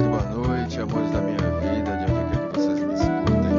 tarde, 0.00 0.08
boa 0.08 0.22
noite, 0.46 0.80
amores 0.80 1.10
da 1.10 1.20
minha 1.20 1.36
vida, 1.36 1.96
de 1.96 2.12
onde 2.12 2.24
quer 2.30 2.48
que 2.48 2.58
vocês 2.58 2.80
me 2.80 2.94
escutem. 2.94 3.52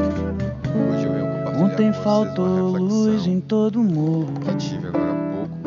Hoje 0.89 1.05
eu 1.05 1.13
venho 1.13 1.27
compartilhar 1.45 1.63
Ontem 1.65 1.91
com 1.91 1.99
faltou 2.01 2.71
luz 2.77 3.27
em 3.27 3.39
todo 3.41 3.79
o 3.79 3.83
morro. 3.83 4.33
que 4.41 4.55
tive 4.55 4.87
agora 4.87 5.11
há 5.11 5.15
pouco 5.33 5.57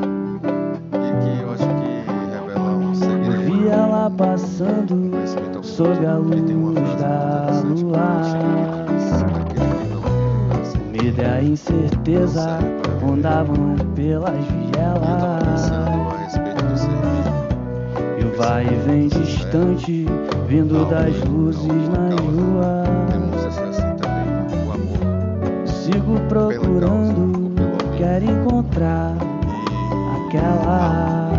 e 0.92 1.12
que 1.22 1.42
eu 1.42 1.52
acho 1.52 1.66
que 1.66 2.40
revela 2.40 2.70
um 2.76 2.94
segredo. 2.94 3.42
Vi 3.42 3.68
ela 3.68 4.10
passando 4.10 5.14
sob 5.62 6.06
a 6.06 6.16
luz 6.16 6.42
da 7.00 7.62
lua. 7.64 8.22
que 8.86 8.94
diz, 8.94 9.22
"Aquele 9.22 9.44
que 9.44 9.94
não 9.94 10.00
vê, 10.00 10.60
assim, 10.60 10.78
O 10.78 10.86
medo 10.90 11.22
e 11.22 11.24
a 11.24 11.42
incerteza 11.42 12.58
rondavam 13.00 13.76
pelas 13.94 14.34
E 14.36 14.78
vai 18.36 18.64
e 18.64 18.74
vem 18.86 19.08
distante, 19.08 20.06
vindo 20.48 20.84
das 20.86 21.14
luzes 21.24 21.62
o 21.62 21.94
amor. 24.72 25.66
Sigo 25.66 26.18
procurando, 26.28 27.52
quero 27.96 28.24
encontrar 28.24 29.16
aquela 30.26 31.30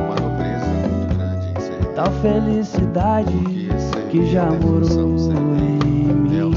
tal 1.95 2.12
felicidade 2.22 3.70
que 4.09 4.25
já 4.31 4.45
morou 4.45 5.16
em 5.58 6.14
mim. 6.14 6.53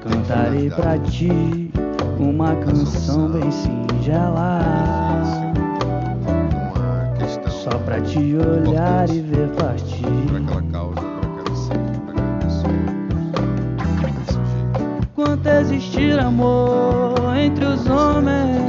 Cantarei 0.00 0.70
pra 0.70 0.98
ti 0.98 1.70
uma 2.18 2.54
canção 2.56 3.28
bem 3.30 3.50
singela. 3.50 5.03
Só 7.64 7.78
pra 7.78 7.98
te 7.98 8.36
olhar 8.36 9.08
e 9.08 9.22
ver 9.22 9.48
partir. 9.56 10.04
para 10.28 10.38
aquela 10.38 10.62
causa, 10.70 11.00
para 11.00 11.30
aquela 11.30 11.56
para 12.04 12.12
aquela 12.12 12.36
pessoa. 12.40 12.74
Quanto 15.14 15.48
existir 15.48 16.18
amor 16.18 17.14
entre 17.34 17.64
os 17.64 17.86
homens, 17.86 18.63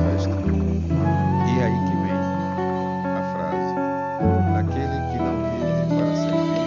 manifesta. 0.00 0.30
E 1.46 1.62
aí 1.62 1.78
que 1.86 1.96
vem 2.02 2.20
a 3.04 3.22
frase: 3.34 3.74
Aquele 4.58 4.98
que 5.10 5.18
não 5.18 5.34
vive 5.50 5.84
para 5.96 6.12
servir, 6.16 6.64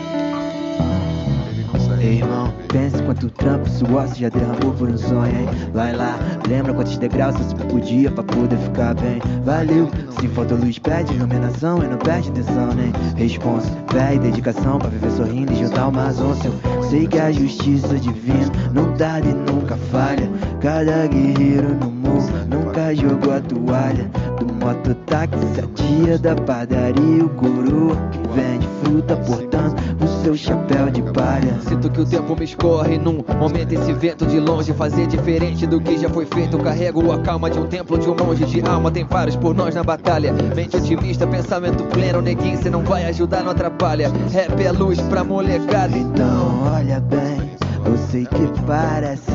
ele 1.51 1.63
não 1.71 1.79
serve 1.79 2.03
Ei, 2.05 2.17
irmão, 2.17 2.53
pensa 2.71 3.01
quanto 3.03 3.29
trampo 3.31 3.69
suor 3.69 4.07
já 4.15 4.29
derramou 4.29 4.73
por 4.73 4.89
um 4.89 4.97
sonho, 4.97 5.27
hein? 5.27 5.47
Vai 5.73 5.95
lá, 5.95 6.17
lembra 6.47 6.73
quantos 6.73 6.97
degraus 6.97 7.35
você 7.35 7.49
subiu 7.49 7.65
por 7.67 7.81
dia 7.81 8.11
pra 8.11 8.23
poder 8.23 8.57
ficar 8.57 8.93
bem? 8.95 9.19
Valeu, 9.43 9.89
se 10.19 10.27
falta 10.29 10.55
luz, 10.55 10.79
pede 10.79 11.13
iluminação 11.13 11.83
e 11.83 11.87
não 11.87 11.97
perde 11.97 12.29
atenção, 12.29 12.69
nem 12.73 12.91
responsa, 13.15 13.69
fé 13.91 14.15
e 14.15 14.19
dedicação 14.19 14.79
pra 14.79 14.89
viver 14.89 15.11
sorrindo 15.11 15.51
e 15.53 15.55
juntar 15.55 15.87
umas 15.87 16.19
onças. 16.19 16.45
Eu 16.45 16.83
sei 16.83 17.07
que 17.07 17.19
a 17.19 17.31
justiça 17.31 17.97
divina 17.99 18.51
não 18.73 18.93
tarda 18.93 19.27
e 19.27 19.33
nunca 19.33 19.77
falha. 19.91 20.29
Cada 20.61 21.07
guerreiro 21.07 21.75
no 21.75 21.89
morro 21.91 22.42
nunca 22.73 22.95
jogou 22.95 23.33
a 23.33 23.39
toalha. 23.39 24.09
Do 24.39 24.53
mototáxi, 24.53 25.59
a 25.59 25.67
tia 25.75 26.17
da 26.17 26.35
padaria, 26.35 27.23
o 27.23 27.29
coroa 27.29 27.95
que 28.11 28.19
vende 28.29 28.67
fruta 28.83 29.15
portando 29.15 29.75
o 30.03 30.23
seu 30.23 30.35
chapéu 30.35 30.89
de 30.89 31.01
palha. 31.13 31.55
Sinto 31.61 31.89
que 31.89 32.01
o 32.01 32.05
tempo 32.05 32.35
me 32.35 32.45
escorre 32.45 32.97
num 32.97 33.23
momento 33.37 33.73
esse 33.73 33.93
vento 33.93 34.25
de 34.25 34.39
longe 34.39 34.73
fazer 34.73 35.05
diferente 35.07 35.67
do 35.67 35.79
que 35.79 35.97
já 35.97 36.09
foi 36.09 36.25
feito. 36.25 36.57
Carrego 36.57 37.11
a 37.11 37.19
calma 37.19 37.49
de 37.49 37.59
um 37.59 37.67
templo 37.67 37.97
de 37.97 38.09
um 38.09 38.15
monge 38.15 38.45
de 38.45 38.61
alma. 38.67 38.89
Tem 38.91 39.05
vários 39.05 39.35
por 39.35 39.53
nós 39.53 39.75
na 39.75 39.83
batalha. 39.83 40.33
Mente 40.55 40.75
otimista, 40.75 41.27
pensamento 41.27 41.83
pleno, 41.85 42.21
neguinho, 42.21 42.57
cê 42.57 42.69
não 42.69 42.83
vai 42.83 43.05
ajudar, 43.05 43.43
não 43.43 43.51
atrapalha. 43.51 44.11
Rap 44.31 44.61
é 44.61 44.71
luz 44.71 44.99
pra 45.01 45.23
molecada. 45.23 45.95
Então 45.95 46.63
olha 46.73 46.99
bem, 46.99 47.51
eu 47.85 47.97
sei 47.97 48.25
que 48.25 48.61
parece 48.65 49.31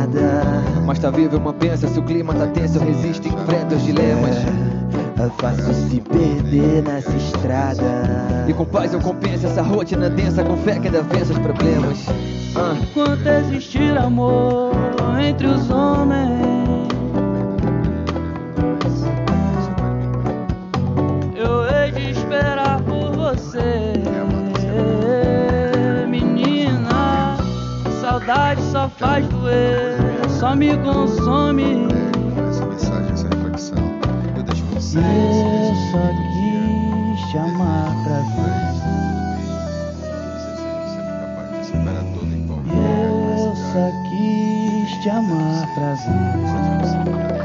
nada. 0.00 0.62
Mas 0.84 0.98
tá 0.98 1.10
vivo 1.10 1.36
é 1.36 1.38
uma 1.38 1.52
benção, 1.52 1.88
se 1.88 1.98
o 1.98 2.02
clima 2.02 2.34
tá 2.34 2.46
tenso, 2.46 2.78
eu 2.78 2.82
resisto 2.82 3.26
e 3.26 3.28
enfrento 3.28 3.74
os 3.74 3.82
dilemas. 3.82 4.36
É, 4.36 5.28
fácil 5.38 5.74
se 5.74 6.00
perder 6.00 6.82
nessa 6.82 7.14
estrada. 7.14 7.84
E 8.48 8.54
com 8.54 8.64
paz 8.64 8.94
eu 8.94 9.00
compenso 9.00 9.46
essa 9.46 9.62
rotina 9.62 10.08
densa, 10.08 10.42
com 10.42 10.56
fé 10.56 10.78
que 10.78 10.86
ainda 10.86 11.02
vença 11.02 11.32
os 11.32 11.38
problemas. 11.38 12.06
Ah. 12.56 12.74
Quanto 12.94 13.28
existir 13.28 13.96
amor 13.98 14.72
entre 15.22 15.46
os 15.46 15.70
homens, 15.70 16.39
faz 29.00 29.26
doer, 29.28 29.96
só 30.28 30.54
me 30.54 30.76
consome. 30.78 31.88
Essa 32.50 32.66
mensagem, 32.66 33.12
essa 33.12 33.28
reflexão, 33.28 33.78
eu 34.36 34.42
deixo 34.42 34.62
vocês. 34.66 35.04
eu 35.04 35.74
só 35.90 35.98
quis 36.32 37.30
te 37.30 37.38
amar 37.38 37.96
pra 38.04 38.20
E 42.66 42.76
eu 42.76 43.54
só 43.72 43.86
quis 44.10 45.02
te 45.02 45.08
amar 45.08 45.66
pra 45.74 45.94
ver. 45.94 47.39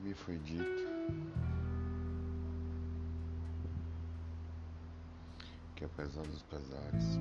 E 0.00 0.02
me 0.02 0.14
foi 0.14 0.38
dito 0.38 0.64
que 5.76 5.84
apesar 5.84 6.22
dos 6.22 6.42
pesares, 6.42 7.18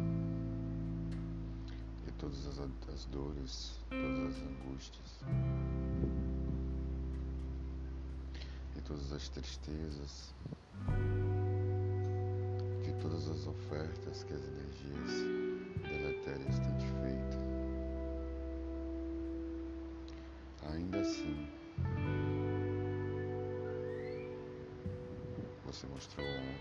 de 2.05 2.11
todas 2.17 2.47
as, 2.47 2.59
as 2.93 3.05
dores, 3.05 3.79
todas 3.89 4.35
as 4.35 4.43
angústias, 4.43 5.19
e 8.77 8.81
todas 8.81 9.11
as 9.11 9.27
tristezas, 9.29 10.33
de 12.83 12.93
todas 13.01 13.27
as 13.27 13.45
ofertas 13.45 14.23
que 14.23 14.33
as 14.33 14.41
energias 14.41 15.11
deletérias 15.81 16.59
têm 16.59 16.77
te 16.77 16.85
feito. 17.01 17.49
Ainda 20.73 20.99
assim, 20.99 21.47
você 25.79 25.87
mostrou 25.87 26.25
honra. 26.25 26.59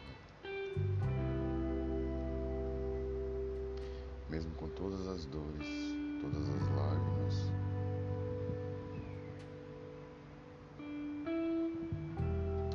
Mesmo 4.31 4.53
com 4.53 4.69
todas 4.69 5.09
as 5.09 5.27
dores, 5.27 5.67
todas 6.21 6.49
as 6.49 6.63
lágrimas, 6.77 7.53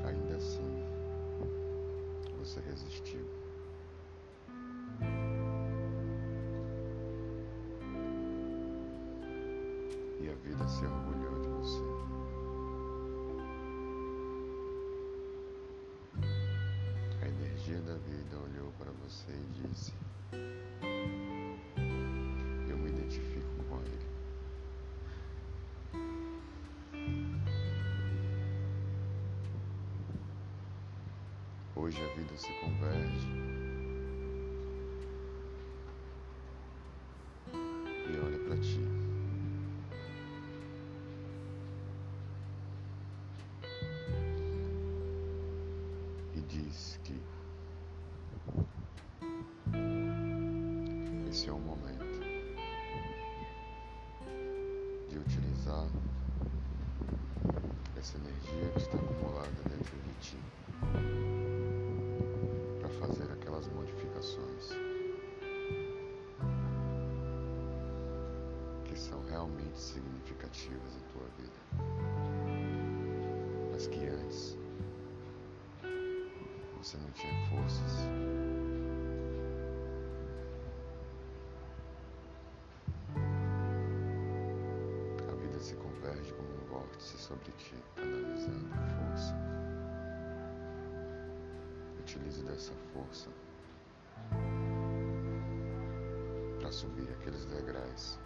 ainda 0.06 0.36
assim, 0.36 0.84
você 2.40 2.60
resistiu. 2.60 3.26
E 10.20 10.30
a 10.30 10.34
vida 10.44 10.68
se 10.68 10.86
orgulhou 10.86 11.23
olhou 18.32 18.72
para 18.78 18.92
você 18.92 19.32
e 19.32 19.68
disse: 19.68 19.94
Eu 22.70 22.78
me 22.78 22.90
identifico 22.90 23.64
com 23.70 23.78
ele. 23.82 24.14
Hoje 31.76 31.98
a 32.02 32.16
vida 32.16 32.38
se 32.38 32.52
converge 32.62 33.28
e 37.54 38.18
olha 38.18 38.40
para 38.40 38.58
ti. 38.58 38.80
E 46.36 46.42
diz 46.42 47.00
que 47.04 47.20
esse 51.44 51.50
é 51.50 51.54
o 51.54 51.60
momento 51.60 52.22
de 55.10 55.20
utilizar 55.20 55.86
essa 57.98 58.18
energia 58.18 58.70
que 58.72 58.80
está 58.80 58.98
acumulada 58.98 59.52
dentro 59.70 59.98
de 59.98 60.14
ti 60.22 60.38
para 62.80 62.88
fazer 62.92 63.30
aquelas 63.30 63.68
modificações 63.74 64.70
que 68.86 68.98
são 68.98 69.22
realmente 69.26 69.78
significativas 69.78 70.96
em 70.96 71.12
tua 71.12 71.28
vida, 71.38 71.60
mas 73.74 73.88
que 73.88 74.06
antes 74.06 74.58
você 76.78 76.96
não 76.96 77.12
tinha 77.12 77.34
forças. 77.50 78.63
Sobre 87.24 87.54
ti, 87.54 87.76
canalizando 87.96 88.68
força. 88.98 89.34
Utilize 92.02 92.44
dessa 92.44 92.74
força 92.94 93.30
para 96.60 96.70
subir 96.70 97.10
aqueles 97.14 97.46
degraus 97.46 98.20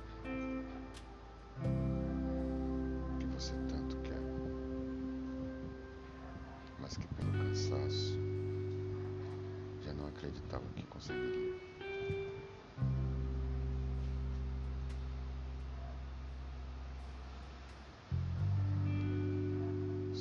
que 3.20 3.26
você 3.28 3.54
tanto 3.70 3.98
quer, 3.98 4.20
mas 6.80 6.98
que 6.98 7.08
pelo 7.14 7.32
cansaço 7.34 8.18
já 9.82 9.94
não 9.94 10.08
acreditava 10.08 10.66
que 10.76 10.84
conseguiria. 10.88 11.77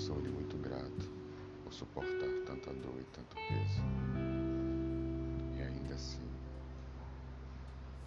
Sou-lhe 0.06 0.28
muito 0.28 0.56
grato 0.58 1.10
por 1.64 1.72
suportar 1.72 2.28
tanta 2.46 2.72
dor 2.74 2.94
e 3.00 3.04
tanto 3.06 3.34
peso. 3.34 3.82
E 5.58 5.62
ainda 5.62 5.94
assim, 5.96 6.22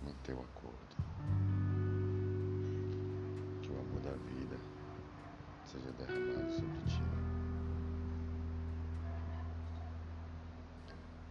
manter 0.01 0.33
o 0.33 0.39
acordo. 0.39 0.95
Que 3.61 3.69
o 3.69 3.79
amor 3.81 3.99
da 3.99 4.11
vida 4.11 4.55
seja 5.65 5.91
derramado 5.91 6.53
sobre 6.53 6.79
ti. 6.87 7.01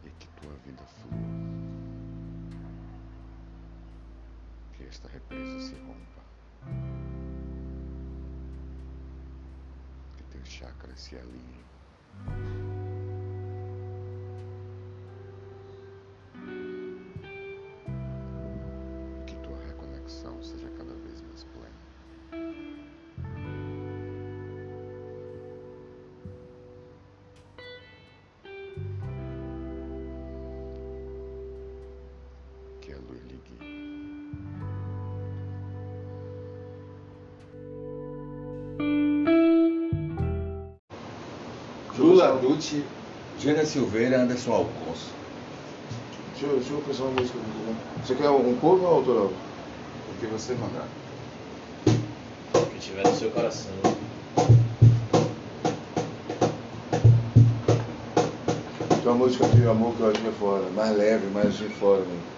E 0.05 0.11
que 0.11 0.29
tua 0.39 0.53
vida 0.67 0.85
flua. 0.85 1.19
Que 4.75 4.85
esta 4.85 5.09
represa 5.09 5.61
se 5.61 5.77
rompa. 5.77 6.18
Chakras 10.49 10.99
se 11.01 11.19
alinhem. 11.19 12.78
Dutti, 42.49 42.83
Jana 43.39 43.63
Silveira, 43.63 44.23
Anderson 44.23 44.53
Alfonso. 44.53 45.13
Deixa 46.33 46.47
eu, 46.47 46.57
deixa 46.57 46.73
eu 46.73 46.81
pensar 46.81 47.03
uma 47.03 47.21
música 47.21 47.39
muito 47.39 47.67
bom. 47.67 47.75
Você 48.03 48.15
quer 48.15 48.31
um 48.31 48.55
cover 48.57 48.89
ou 48.89 48.95
autoral? 48.95 49.27
O 49.27 50.19
que 50.19 50.27
você 50.29 50.55
mandar. 50.55 50.89
O 52.55 52.67
que 52.71 52.79
tiver 52.79 53.07
no 53.07 53.15
seu 53.15 53.31
coração. 53.33 53.75
Tem 58.89 59.05
uma 59.05 59.15
música 59.15 59.47
de 59.49 59.69
amor 59.69 59.95
que 59.95 60.01
eu 60.01 60.11
acho 60.11 60.21
que 60.23 60.29
é 60.29 60.33
fora. 60.33 60.65
Mais 60.75 60.97
leve, 60.97 61.27
mais 61.27 61.53
de 61.55 61.69
fora. 61.69 62.01
Né? 62.01 62.38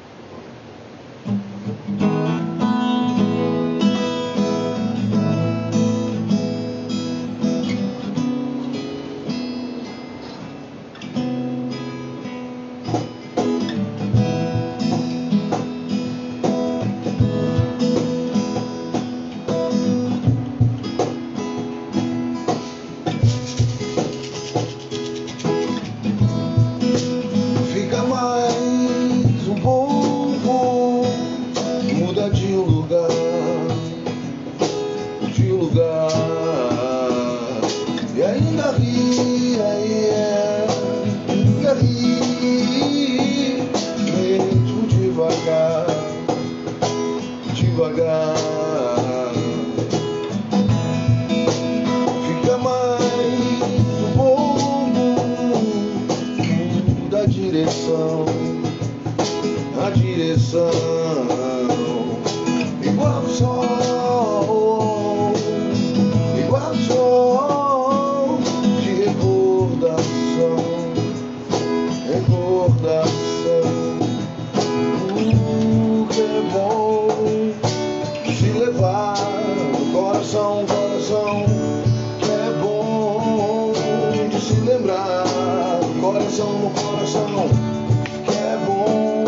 Lugar, 35.48 36.10
e 38.14 38.22
ainda 38.22 38.72
ri, 38.72 39.58
aí 39.60 40.04
é, 40.04 40.66
ainda 41.28 41.74
ri, 41.74 43.62
mesmo 44.12 44.86
devagar, 44.88 45.86
devagar. 47.54 48.34
Fica 52.26 52.58
mais 52.58 53.40
um 54.00 54.12
pouco, 54.16 54.90
muda 57.00 57.26
direção, 57.26 58.26
a 59.86 59.90
direção, 59.90 60.89
se 84.50 84.60
lembrar 84.62 85.24
coração, 86.00 86.72
coração. 86.74 87.48
Que 88.26 88.32
é 88.36 88.58
bom 88.66 89.24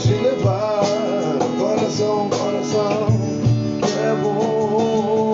se 0.00 0.14
levar 0.14 0.84
coração, 1.58 2.28
coração. 2.30 3.06
Que 3.80 3.98
é 3.98 4.14
bom. 4.20 5.32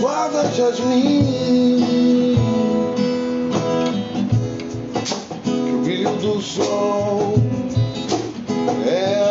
Guarda 0.00 0.50
jasmim 0.52 2.36
que 5.44 5.72
o 5.72 5.78
brilho 5.82 6.10
do 6.16 6.40
sol 6.40 7.34
É 8.86 9.29